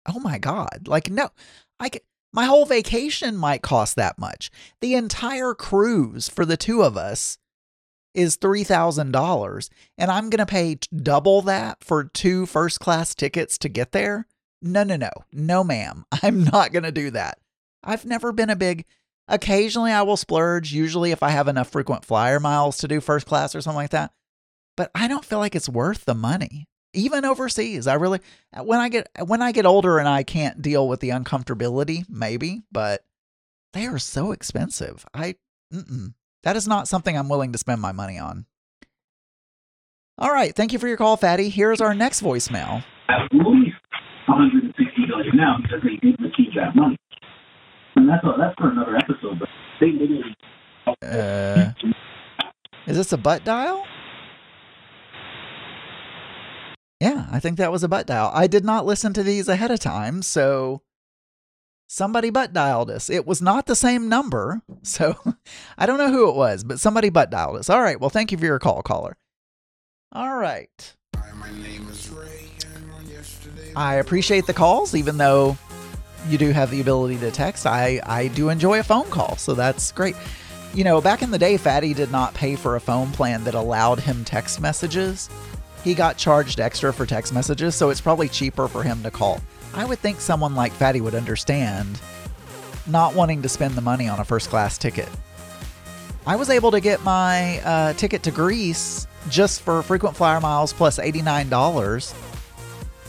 oh 0.06 0.18
my 0.18 0.38
god! 0.38 0.86
Like 0.86 1.10
no, 1.10 1.30
I 1.78 1.90
can, 1.90 2.00
my 2.32 2.44
whole 2.44 2.66
vacation 2.66 3.36
might 3.36 3.62
cost 3.62 3.96
that 3.96 4.18
much. 4.18 4.50
The 4.80 4.94
entire 4.94 5.54
cruise 5.54 6.28
for 6.28 6.44
the 6.44 6.56
two 6.56 6.82
of 6.82 6.96
us 6.96 7.38
is 8.14 8.36
$3,000 8.36 9.68
and 9.98 10.10
I'm 10.10 10.30
going 10.30 10.38
to 10.38 10.46
pay 10.46 10.78
double 10.94 11.42
that 11.42 11.82
for 11.82 12.04
two 12.04 12.46
first 12.46 12.80
class 12.80 13.14
tickets 13.14 13.58
to 13.58 13.68
get 13.68 13.92
there? 13.92 14.26
No, 14.60 14.84
no, 14.84 14.96
no. 14.96 15.10
No, 15.32 15.64
ma'am. 15.64 16.04
I'm 16.22 16.44
not 16.44 16.72
going 16.72 16.84
to 16.84 16.92
do 16.92 17.10
that. 17.10 17.38
I've 17.82 18.04
never 18.04 18.32
been 18.32 18.50
a 18.50 18.56
big 18.56 18.84
occasionally 19.28 19.92
I 19.92 20.02
will 20.02 20.16
splurge 20.16 20.72
usually 20.72 21.10
if 21.10 21.22
I 21.22 21.30
have 21.30 21.48
enough 21.48 21.70
frequent 21.70 22.04
flyer 22.04 22.40
miles 22.40 22.78
to 22.78 22.88
do 22.88 23.00
first 23.00 23.26
class 23.26 23.54
or 23.54 23.60
something 23.60 23.76
like 23.76 23.90
that. 23.90 24.12
But 24.76 24.90
I 24.94 25.08
don't 25.08 25.24
feel 25.24 25.38
like 25.38 25.54
it's 25.54 25.68
worth 25.68 26.04
the 26.04 26.14
money. 26.14 26.68
Even 26.94 27.24
overseas, 27.24 27.86
I 27.86 27.94
really 27.94 28.20
uh, 28.54 28.62
when 28.64 28.78
I 28.78 28.90
get 28.90 29.08
uh, 29.18 29.24
when 29.24 29.40
I 29.40 29.52
get 29.52 29.64
older 29.64 29.98
and 29.98 30.06
I 30.06 30.22
can't 30.22 30.60
deal 30.60 30.86
with 30.86 31.00
the 31.00 31.08
uncomfortability, 31.08 32.04
maybe, 32.06 32.62
but 32.70 33.02
they 33.72 33.86
are 33.86 33.98
so 33.98 34.30
expensive. 34.30 35.06
I 35.14 35.36
mm-mm. 35.72 36.12
That 36.42 36.56
is 36.56 36.66
not 36.66 36.88
something 36.88 37.16
I'm 37.16 37.28
willing 37.28 37.52
to 37.52 37.58
spend 37.58 37.80
my 37.80 37.92
money 37.92 38.18
on. 38.18 38.46
All 40.18 40.30
right. 40.30 40.54
Thank 40.54 40.72
you 40.72 40.78
for 40.78 40.88
your 40.88 40.96
call, 40.96 41.16
Fatty. 41.16 41.48
Here's 41.48 41.80
our 41.80 41.94
next 41.94 42.22
voicemail. 42.22 42.84
At 43.08 43.32
least 43.32 43.76
160 44.26 45.06
billion 45.08 45.36
now 45.36 45.56
because 45.62 45.80
they 45.82 45.96
did 45.96 46.20
receive 46.20 46.54
that 46.56 46.74
money. 46.74 46.96
And 47.96 48.08
that's, 48.08 48.24
that's 48.38 48.54
for 48.58 48.70
another 48.70 48.96
episode, 48.96 49.38
but 49.38 49.48
they 49.80 49.92
literally. 49.92 50.34
Uh, 51.02 51.72
is 52.86 52.96
this 52.96 53.12
a 53.12 53.18
butt 53.18 53.44
dial? 53.44 53.84
Yeah, 57.00 57.26
I 57.30 57.40
think 57.40 57.58
that 57.58 57.72
was 57.72 57.82
a 57.82 57.88
butt 57.88 58.06
dial. 58.06 58.30
I 58.32 58.46
did 58.46 58.64
not 58.64 58.86
listen 58.86 59.12
to 59.14 59.22
these 59.22 59.48
ahead 59.48 59.70
of 59.70 59.80
time, 59.80 60.22
so 60.22 60.82
somebody 61.92 62.30
butt 62.30 62.54
dialed 62.54 62.90
us. 62.90 63.10
It 63.10 63.26
was 63.26 63.42
not 63.42 63.66
the 63.66 63.76
same 63.76 64.08
number, 64.08 64.62
so 64.82 65.16
I 65.76 65.86
don't 65.86 65.98
know 65.98 66.10
who 66.10 66.28
it 66.28 66.34
was, 66.34 66.64
but 66.64 66.80
somebody 66.80 67.10
butt 67.10 67.30
dialed 67.30 67.56
us. 67.56 67.68
All 67.68 67.82
right, 67.82 68.00
well, 68.00 68.10
thank 68.10 68.32
you 68.32 68.38
for 68.38 68.46
your 68.46 68.58
call, 68.58 68.82
caller. 68.82 69.16
All 70.12 70.36
right. 70.36 70.94
Hi, 71.16 71.32
my 71.32 71.50
name 71.62 71.88
is 71.88 72.08
Ray. 72.10 72.28
I 73.74 73.94
appreciate 73.94 74.46
the 74.46 74.52
calls, 74.52 74.94
even 74.94 75.16
though 75.16 75.56
you 76.28 76.36
do 76.36 76.50
have 76.50 76.70
the 76.70 76.82
ability 76.82 77.16
to 77.18 77.30
text. 77.30 77.66
I, 77.66 78.02
I 78.04 78.28
do 78.28 78.50
enjoy 78.50 78.80
a 78.80 78.82
phone 78.82 79.08
call, 79.08 79.36
so 79.38 79.54
that's 79.54 79.92
great. 79.92 80.14
You 80.74 80.84
know, 80.84 81.00
back 81.00 81.22
in 81.22 81.30
the 81.30 81.38
day, 81.38 81.56
Fatty 81.56 81.94
did 81.94 82.12
not 82.12 82.34
pay 82.34 82.54
for 82.54 82.76
a 82.76 82.80
phone 82.80 83.12
plan 83.12 83.44
that 83.44 83.54
allowed 83.54 84.00
him 84.00 84.24
text 84.24 84.60
messages. 84.60 85.30
He 85.82 85.94
got 85.94 86.18
charged 86.18 86.60
extra 86.60 86.92
for 86.92 87.06
text 87.06 87.32
messages, 87.32 87.74
so 87.74 87.88
it's 87.88 88.00
probably 88.00 88.28
cheaper 88.28 88.68
for 88.68 88.82
him 88.82 89.02
to 89.02 89.10
call. 89.10 89.40
I 89.74 89.84
would 89.84 89.98
think 89.98 90.20
someone 90.20 90.54
like 90.54 90.72
Fatty 90.72 91.00
would 91.00 91.14
understand 91.14 92.00
not 92.86 93.14
wanting 93.14 93.42
to 93.42 93.48
spend 93.48 93.74
the 93.74 93.80
money 93.80 94.08
on 94.08 94.20
a 94.20 94.24
first 94.24 94.50
class 94.50 94.76
ticket. 94.76 95.08
I 96.26 96.36
was 96.36 96.50
able 96.50 96.70
to 96.72 96.80
get 96.80 97.02
my 97.02 97.60
uh, 97.60 97.92
ticket 97.94 98.22
to 98.24 98.30
Greece 98.30 99.06
just 99.28 99.62
for 99.62 99.82
frequent 99.82 100.16
flyer 100.16 100.40
miles 100.40 100.72
plus 100.72 100.98
$89 100.98 102.14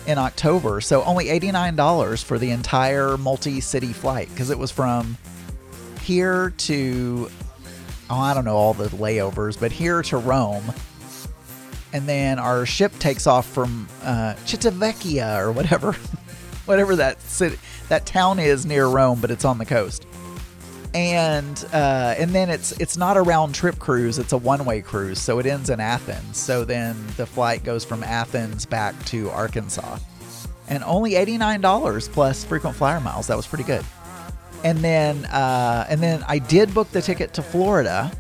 in 0.08 0.18
October. 0.18 0.82
So 0.82 1.04
only 1.04 1.26
$89 1.26 2.24
for 2.24 2.40
the 2.40 2.52
entire 2.52 3.18
multi 3.18 3.62
city 3.62 3.94
flight 3.94 4.30
because 4.30 4.50
it 4.50 4.58
was 4.58 4.72
from 4.72 5.18
here 6.02 6.54
to, 6.58 7.30
oh, 8.10 8.18
I 8.18 8.34
don't 8.34 8.46
know 8.46 8.56
all 8.56 8.74
the 8.74 8.88
layovers, 8.90 9.60
but 9.60 9.72
here 9.72 10.02
to 10.04 10.18
Rome. 10.18 10.74
And 11.94 12.10
then 12.10 12.40
our 12.40 12.66
ship 12.66 12.98
takes 12.98 13.28
off 13.28 13.46
from 13.46 13.88
uh, 14.04 14.34
or 14.36 15.52
whatever, 15.52 15.96
whatever 16.66 16.96
that 16.96 17.22
city, 17.22 17.58
that 17.90 18.06
town 18.06 18.40
is 18.40 18.66
near 18.66 18.88
Rome, 18.88 19.20
but 19.20 19.32
it's 19.32 19.46
on 19.46 19.58
the 19.58 19.66
coast. 19.66 20.06
And 20.94 21.66
uh, 21.74 22.14
and 22.20 22.32
then 22.32 22.52
it's 22.52 22.72
it's 22.74 22.98
not 22.98 23.18
a 23.18 23.22
round 23.24 23.56
trip 23.56 23.80
cruise; 23.80 24.20
it's 24.20 24.32
a 24.32 24.38
one 24.38 24.64
way 24.64 24.82
cruise. 24.82 25.20
So 25.20 25.40
it 25.40 25.48
ends 25.48 25.72
in 25.72 25.80
Athens. 25.80 26.38
So 26.38 26.66
then 26.66 26.96
the 27.18 27.26
flight 27.26 27.64
goes 27.64 27.84
from 27.84 28.04
Athens 28.04 28.68
back 28.68 29.04
to 29.06 29.30
Arkansas, 29.32 29.98
and 30.68 30.84
only 30.84 31.16
eighty 31.16 31.36
nine 31.40 31.62
dollars 31.62 32.08
plus 32.08 32.44
frequent 32.44 32.76
flyer 32.76 33.00
miles. 33.00 33.26
That 33.26 33.38
was 33.38 33.48
pretty 33.48 33.64
good. 33.64 33.84
And 34.64 34.78
then 34.80 35.26
uh, 35.26 35.88
and 35.90 36.00
then 36.00 36.24
I 36.28 36.38
did 36.38 36.76
book 36.76 36.92
the 36.92 37.02
ticket 37.02 37.34
to 37.34 37.42
Florida, 37.42 38.12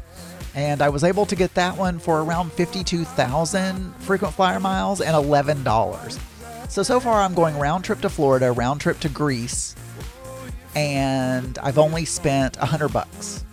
and 0.55 0.81
I 0.81 0.89
was 0.89 1.03
able 1.03 1.27
to 1.27 1.35
get 1.35 1.53
that 1.53 1.77
one 1.77 1.99
for 1.99 2.23
around 2.23 2.51
fifty 2.53 2.83
two 2.83 3.05
thousand 3.05 3.93
frequent 3.97 4.33
flyer 4.33 4.59
miles 4.59 4.99
and 4.99 5.15
eleven 5.15 5.63
dollars. 5.63 6.19
So 6.73 6.81
so 6.81 6.99
far 6.99 7.21
I'm 7.21 7.35
going 7.35 7.59
round 7.59 7.85
trip 7.85 8.01
to 8.01 8.09
Florida, 8.09 8.51
round 8.51 8.81
trip 8.81 8.99
to 9.01 9.09
Greece, 9.09 9.75
and 10.73 11.55
I've 11.59 11.77
only 11.77 12.03
spent 12.03 12.57
a 12.57 12.65
hundred 12.65 12.91
bucks. 12.91 13.45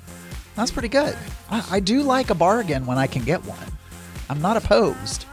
That's 0.56 0.70
pretty 0.70 0.88
good. 0.88 1.18
I, 1.50 1.62
I 1.70 1.80
do 1.80 2.00
like 2.00 2.30
a 2.30 2.34
bargain 2.34 2.86
when 2.86 2.96
I 2.96 3.06
can 3.06 3.22
get 3.22 3.44
one. 3.44 3.58
I'm 4.30 4.40
not 4.40 4.56
opposed. 4.56 5.26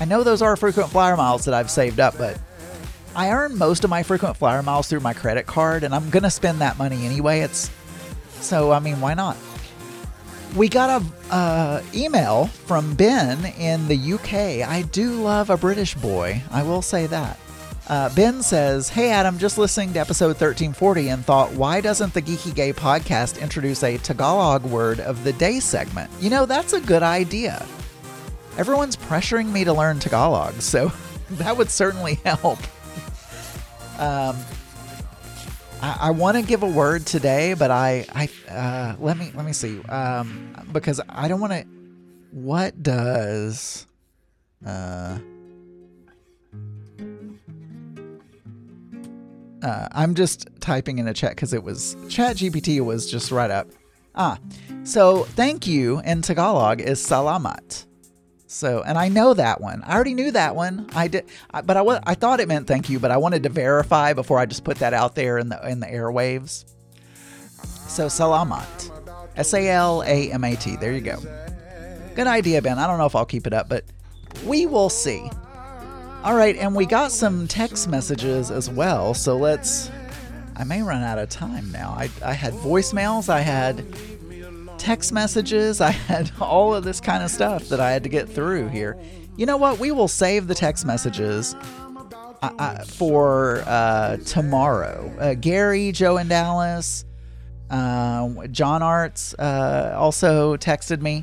I 0.00 0.04
know 0.04 0.22
those 0.22 0.42
are 0.42 0.54
frequent 0.54 0.90
flyer 0.90 1.16
miles 1.16 1.46
that 1.46 1.54
I've 1.54 1.70
saved 1.70 1.98
up, 1.98 2.18
but 2.18 2.38
I 3.16 3.30
earn 3.30 3.56
most 3.56 3.84
of 3.84 3.88
my 3.88 4.02
frequent 4.02 4.36
flyer 4.36 4.62
miles 4.62 4.86
through 4.86 5.00
my 5.00 5.14
credit 5.14 5.46
card, 5.46 5.84
and 5.84 5.94
I'm 5.94 6.10
gonna 6.10 6.30
spend 6.30 6.60
that 6.60 6.76
money 6.76 7.06
anyway. 7.06 7.40
It's 7.40 7.70
so 8.40 8.70
I 8.70 8.80
mean, 8.80 9.00
why 9.00 9.14
not? 9.14 9.38
We 10.56 10.68
got 10.68 11.02
a 11.02 11.34
uh, 11.34 11.82
email 11.94 12.46
from 12.46 12.94
Ben 12.94 13.44
in 13.58 13.86
the 13.86 14.12
UK. 14.14 14.66
I 14.68 14.82
do 14.90 15.22
love 15.22 15.50
a 15.50 15.56
British 15.56 15.94
boy. 15.94 16.42
I 16.50 16.62
will 16.62 16.82
say 16.82 17.06
that. 17.06 17.38
Uh, 17.88 18.14
ben 18.14 18.42
says, 18.42 18.90
Hey 18.90 19.10
Adam, 19.10 19.38
just 19.38 19.56
listening 19.56 19.94
to 19.94 20.00
episode 20.00 20.28
1340 20.28 21.08
and 21.08 21.24
thought, 21.24 21.52
why 21.52 21.80
doesn't 21.80 22.12
the 22.12 22.20
Geeky 22.20 22.54
Gay 22.54 22.72
podcast 22.72 23.40
introduce 23.40 23.82
a 23.82 23.96
Tagalog 23.98 24.62
word 24.64 25.00
of 25.00 25.24
the 25.24 25.32
day 25.32 25.58
segment? 25.58 26.10
You 26.20 26.28
know, 26.28 26.44
that's 26.44 26.74
a 26.74 26.80
good 26.80 27.02
idea. 27.02 27.64
Everyone's 28.58 28.96
pressuring 28.96 29.50
me 29.52 29.64
to 29.64 29.72
learn 29.72 30.00
Tagalog, 30.00 30.60
so 30.60 30.92
that 31.32 31.56
would 31.56 31.70
certainly 31.70 32.14
help. 32.24 32.58
Um, 33.98 34.36
I, 35.80 35.96
I 36.00 36.10
want 36.10 36.36
to 36.36 36.42
give 36.42 36.62
a 36.62 36.68
word 36.68 37.06
today, 37.06 37.54
but 37.54 37.70
I, 37.70 38.06
I 38.12 38.28
uh, 38.50 38.96
let 38.98 39.16
me 39.16 39.30
let 39.34 39.44
me 39.44 39.52
see, 39.52 39.80
um, 39.84 40.54
because 40.72 41.00
I 41.08 41.28
don't 41.28 41.40
want 41.40 41.52
to. 41.52 41.66
What 42.30 42.82
does, 42.82 43.86
uh, 44.66 45.18
Uh, 49.62 49.88
I'm 49.92 50.14
just 50.14 50.48
typing 50.60 50.98
in 50.98 51.08
a 51.08 51.14
chat 51.14 51.32
because 51.32 51.52
it 51.52 51.62
was 51.62 51.96
Chat 52.08 52.36
GPT 52.36 52.80
was 52.80 53.10
just 53.10 53.32
right 53.32 53.50
up. 53.50 53.68
Ah, 54.14 54.38
so 54.84 55.24
thank 55.24 55.66
you 55.66 56.00
in 56.04 56.22
Tagalog 56.22 56.80
is 56.80 57.00
salamat. 57.04 57.87
So, 58.50 58.82
and 58.82 58.96
I 58.96 59.08
know 59.08 59.34
that 59.34 59.60
one. 59.60 59.82
I 59.86 59.94
already 59.94 60.14
knew 60.14 60.30
that 60.30 60.56
one. 60.56 60.88
I 60.94 61.08
did, 61.08 61.26
but 61.52 61.76
I, 61.76 62.00
I 62.06 62.14
thought 62.14 62.40
it 62.40 62.48
meant 62.48 62.66
thank 62.66 62.88
you, 62.88 62.98
but 62.98 63.10
I 63.10 63.18
wanted 63.18 63.42
to 63.42 63.50
verify 63.50 64.14
before 64.14 64.38
I 64.38 64.46
just 64.46 64.64
put 64.64 64.78
that 64.78 64.94
out 64.94 65.14
there 65.14 65.36
in 65.36 65.50
the 65.50 65.68
in 65.68 65.80
the 65.80 65.86
airwaves. 65.86 66.64
So 67.88 68.06
salamat, 68.06 68.90
S 69.36 69.52
A 69.52 69.68
L 69.68 70.02
A 70.02 70.32
M 70.32 70.44
A 70.44 70.56
T. 70.56 70.76
There 70.76 70.94
you 70.94 71.02
go. 71.02 71.18
Good 72.14 72.26
idea, 72.26 72.62
Ben. 72.62 72.78
I 72.78 72.86
don't 72.86 72.96
know 72.96 73.04
if 73.04 73.14
I'll 73.14 73.26
keep 73.26 73.46
it 73.46 73.52
up, 73.52 73.68
but 73.68 73.84
we 74.46 74.64
will 74.64 74.88
see. 74.88 75.30
All 76.24 76.34
right, 76.34 76.56
and 76.56 76.74
we 76.74 76.86
got 76.86 77.12
some 77.12 77.46
text 77.48 77.86
messages 77.86 78.50
as 78.50 78.70
well. 78.70 79.12
So 79.12 79.36
let's. 79.36 79.90
I 80.56 80.64
may 80.64 80.82
run 80.82 81.02
out 81.02 81.18
of 81.18 81.28
time 81.28 81.70
now. 81.70 81.90
I, 81.90 82.08
I 82.24 82.32
had 82.32 82.54
voicemails, 82.54 83.28
I 83.28 83.40
had 83.40 83.84
text 84.88 85.12
messages, 85.12 85.82
I 85.82 85.90
had 85.90 86.32
all 86.40 86.74
of 86.74 86.82
this 86.82 86.98
kind 86.98 87.22
of 87.22 87.30
stuff 87.30 87.68
that 87.68 87.78
I 87.78 87.90
had 87.90 88.02
to 88.04 88.08
get 88.08 88.26
through 88.26 88.68
here. 88.68 88.98
You 89.36 89.44
know 89.44 89.58
what? 89.58 89.78
We 89.78 89.92
will 89.92 90.08
save 90.08 90.46
the 90.46 90.54
text 90.54 90.86
messages 90.86 91.54
uh, 92.40 92.50
uh, 92.58 92.84
for 92.84 93.64
uh, 93.66 94.16
tomorrow. 94.24 95.14
Uh, 95.18 95.34
Gary, 95.34 95.92
Joe, 95.92 96.16
and 96.16 96.30
Dallas, 96.30 97.04
uh, 97.68 98.46
John 98.46 98.82
Arts 98.82 99.34
uh, 99.34 99.94
also 99.94 100.56
texted 100.56 101.02
me 101.02 101.22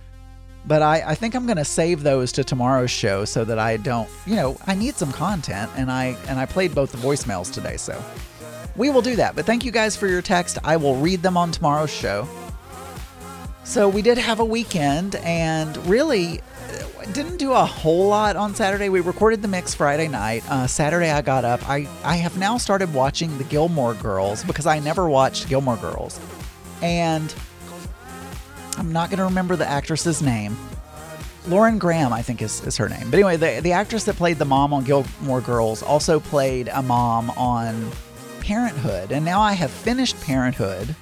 but 0.67 0.81
I, 0.81 1.11
I 1.11 1.15
think 1.15 1.35
I'm 1.35 1.45
gonna 1.45 1.65
save 1.65 2.01
those 2.01 2.31
to 2.33 2.43
tomorrow's 2.43 2.89
show 2.89 3.23
so 3.23 3.45
that 3.45 3.59
I 3.59 3.77
don't 3.77 4.09
you 4.27 4.35
know 4.35 4.57
I 4.67 4.75
need 4.75 4.95
some 4.95 5.11
content 5.11 5.71
and 5.75 5.91
I 5.91 6.15
and 6.27 6.39
I 6.39 6.45
played 6.45 6.75
both 6.75 6.91
the 6.91 6.97
voicemails 6.97 7.51
today 7.51 7.77
so 7.77 8.03
we 8.75 8.89
will 8.89 9.03
do 9.03 9.15
that 9.15 9.35
but 9.35 9.45
thank 9.45 9.63
you 9.63 9.71
guys 9.71 9.95
for 9.95 10.07
your 10.07 10.23
text 10.23 10.57
I 10.63 10.77
will 10.77 10.95
read 10.95 11.21
them 11.21 11.37
on 11.37 11.51
tomorrow's 11.51 11.91
show 11.91 12.27
so 13.65 13.89
we 13.89 14.01
did 14.01 14.17
have 14.17 14.39
a 14.39 14.45
weekend 14.45 15.15
and 15.17 15.75
really 15.87 16.39
uh, 16.39 17.11
didn't 17.11 17.37
do 17.37 17.51
a 17.51 17.65
whole 17.65 18.07
lot 18.07 18.37
on 18.37 18.55
Saturday 18.55 18.87
we 18.87 19.01
recorded 19.01 19.41
the 19.41 19.47
mix 19.47 19.75
Friday 19.75 20.07
night 20.07 20.43
uh, 20.49 20.65
Saturday 20.65 21.09
I 21.11 21.21
got 21.21 21.43
up 21.43 21.67
I 21.67 21.87
I 22.03 22.15
have 22.15 22.37
now 22.37 22.57
started 22.57 22.93
watching 22.93 23.37
the 23.37 23.43
Gilmore 23.43 23.95
Girls 23.95 24.43
because 24.43 24.65
I 24.65 24.79
never 24.79 25.09
watched 25.09 25.49
Gilmore 25.49 25.77
Girls 25.77 26.19
and 26.81 27.33
I'm 28.77 28.91
not 28.91 29.09
going 29.09 29.19
to 29.19 29.25
remember 29.25 29.55
the 29.55 29.67
actress's 29.67 30.21
name. 30.21 30.57
Lauren 31.47 31.77
Graham, 31.77 32.11
I 32.11 32.21
think 32.21 32.41
is, 32.41 32.63
is 32.65 32.75
her 32.77 32.89
name. 32.89 33.09
But 33.09 33.15
anyway, 33.15 33.37
the, 33.37 33.61
the 33.61 33.71
actress 33.71 34.03
that 34.05 34.15
played 34.15 34.37
the 34.37 34.45
mom 34.45 34.73
on 34.73 34.83
Gilmore 34.83 35.41
Girls 35.41 35.83
also 35.83 36.19
played 36.19 36.69
a 36.69 36.81
mom 36.81 37.29
on 37.31 37.91
Parenthood. 38.41 39.11
And 39.11 39.23
now 39.23 39.41
I 39.41 39.53
have 39.53 39.71
finished 39.71 40.19
Parenthood 40.21 40.95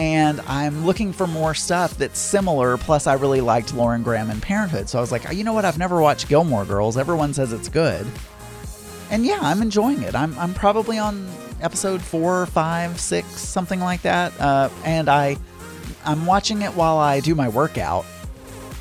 and 0.00 0.40
I'm 0.46 0.86
looking 0.86 1.12
for 1.12 1.26
more 1.26 1.52
stuff 1.52 1.98
that's 1.98 2.18
similar. 2.18 2.78
Plus, 2.78 3.06
I 3.06 3.12
really 3.12 3.42
liked 3.42 3.74
Lauren 3.74 4.02
Graham 4.02 4.30
in 4.30 4.40
Parenthood. 4.40 4.88
So 4.88 4.96
I 4.96 5.02
was 5.02 5.12
like, 5.12 5.30
you 5.30 5.44
know 5.44 5.52
what? 5.52 5.66
I've 5.66 5.76
never 5.76 6.00
watched 6.00 6.26
Gilmore 6.26 6.64
Girls. 6.64 6.96
Everyone 6.96 7.34
says 7.34 7.52
it's 7.52 7.68
good. 7.68 8.06
And 9.10 9.26
yeah, 9.26 9.40
I'm 9.42 9.60
enjoying 9.60 10.00
it. 10.02 10.14
I'm, 10.14 10.38
I'm 10.38 10.54
probably 10.54 10.96
on 10.96 11.28
episode 11.60 12.00
four, 12.00 12.46
five, 12.46 12.98
six, 12.98 13.26
something 13.26 13.78
like 13.78 14.00
that. 14.00 14.32
Uh, 14.40 14.70
and 14.86 15.10
I, 15.10 15.36
I'm 16.06 16.24
watching 16.24 16.62
it 16.62 16.70
while 16.70 16.96
I 16.96 17.20
do 17.20 17.34
my 17.34 17.50
workout. 17.50 18.06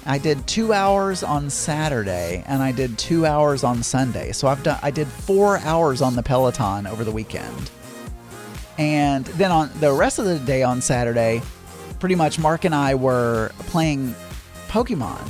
I 0.06 0.20
did 0.20 0.48
two 0.48 0.72
hours 0.72 1.22
on 1.22 1.50
Saturday 1.50 2.46
and 2.48 2.64
I 2.64 2.72
did 2.72 2.98
two 2.98 3.26
hours 3.26 3.66
on 3.66 3.84
Sunday. 3.84 4.32
So 4.32 4.48
I've 4.48 4.64
done 4.64 4.80
I 4.82 4.90
did 4.90 5.08
four 5.08 5.58
hours 5.58 6.02
on 6.02 6.16
the 6.16 6.24
Peloton 6.24 6.88
over 6.88 7.04
the 7.04 7.12
weekend. 7.12 7.70
And 8.80 9.26
then 9.26 9.52
on 9.52 9.70
the 9.82 9.92
rest 9.92 10.20
of 10.20 10.26
the 10.26 10.40
day 10.40 10.64
on 10.64 10.82
Saturday, 10.82 11.42
pretty 12.00 12.16
much 12.16 12.40
Mark 12.40 12.64
and 12.64 12.74
I 12.74 12.96
were 12.96 13.52
playing 13.60 14.16
Pokemon. 14.70 15.30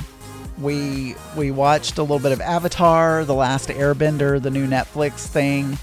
We 0.60 1.16
we 1.36 1.50
watched 1.50 1.98
a 1.98 2.04
little 2.04 2.20
bit 2.20 2.32
of 2.32 2.42
Avatar, 2.42 3.26
The 3.26 3.34
Last 3.34 3.70
Airbender, 3.70 4.40
the 4.40 4.52
new 4.52 4.68
Netflix 4.68 5.26
thing. 5.26 5.80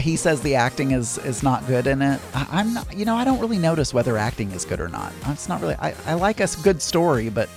He 0.00 0.16
says 0.16 0.42
the 0.42 0.56
acting 0.56 0.90
is 0.90 1.18
is 1.18 1.44
not 1.44 1.64
good 1.68 1.86
in 1.86 2.02
it. 2.02 2.20
I, 2.34 2.60
am 2.60 2.74
not, 2.74 2.96
you 2.96 3.04
know, 3.04 3.14
I 3.14 3.24
don't 3.24 3.38
really 3.38 3.58
notice 3.58 3.94
whether 3.94 4.16
acting 4.16 4.50
is 4.50 4.64
good 4.64 4.80
or 4.80 4.88
not. 4.88 5.12
It's 5.26 5.48
not 5.48 5.60
really. 5.60 5.76
I, 5.76 5.94
I 6.06 6.14
like 6.14 6.40
a 6.40 6.48
good 6.64 6.82
story, 6.82 7.28
but 7.28 7.48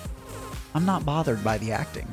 I'm 0.76 0.86
not 0.86 1.06
bothered 1.06 1.44
by 1.44 1.58
the 1.58 1.72
acting. 1.72 2.08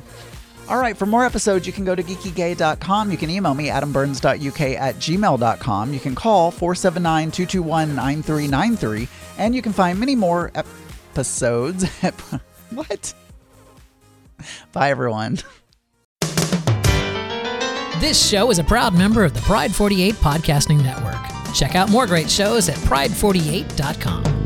All 0.69 0.77
right, 0.77 0.97
for 0.97 1.05
more 1.05 1.25
episodes, 1.25 1.65
you 1.65 1.71
can 1.71 1.85
go 1.85 1.95
to 1.95 2.03
geekygay.com. 2.03 3.11
You 3.11 3.17
can 3.17 3.29
email 3.29 3.53
me, 3.53 3.67
adamburns.uk 3.67 4.61
at 4.61 4.95
gmail.com. 4.95 5.93
You 5.93 5.99
can 5.99 6.15
call 6.15 6.51
479 6.51 7.31
221 7.31 7.95
9393. 7.95 9.07
And 9.37 9.55
you 9.55 9.61
can 9.61 9.71
find 9.71 9.99
many 9.99 10.15
more 10.15 10.51
episodes 10.55 11.85
at. 12.03 12.13
what? 12.71 13.13
Bye, 14.73 14.89
everyone. 14.89 15.39
This 17.99 18.29
show 18.29 18.51
is 18.51 18.59
a 18.59 18.63
proud 18.63 18.93
member 18.93 19.23
of 19.23 19.33
the 19.33 19.41
Pride 19.41 19.73
48 19.73 20.15
Podcasting 20.15 20.83
Network. 20.83 21.15
Check 21.55 21.75
out 21.75 21.89
more 21.89 22.05
great 22.05 22.29
shows 22.29 22.69
at 22.69 22.75
pride48.com. 22.75 24.36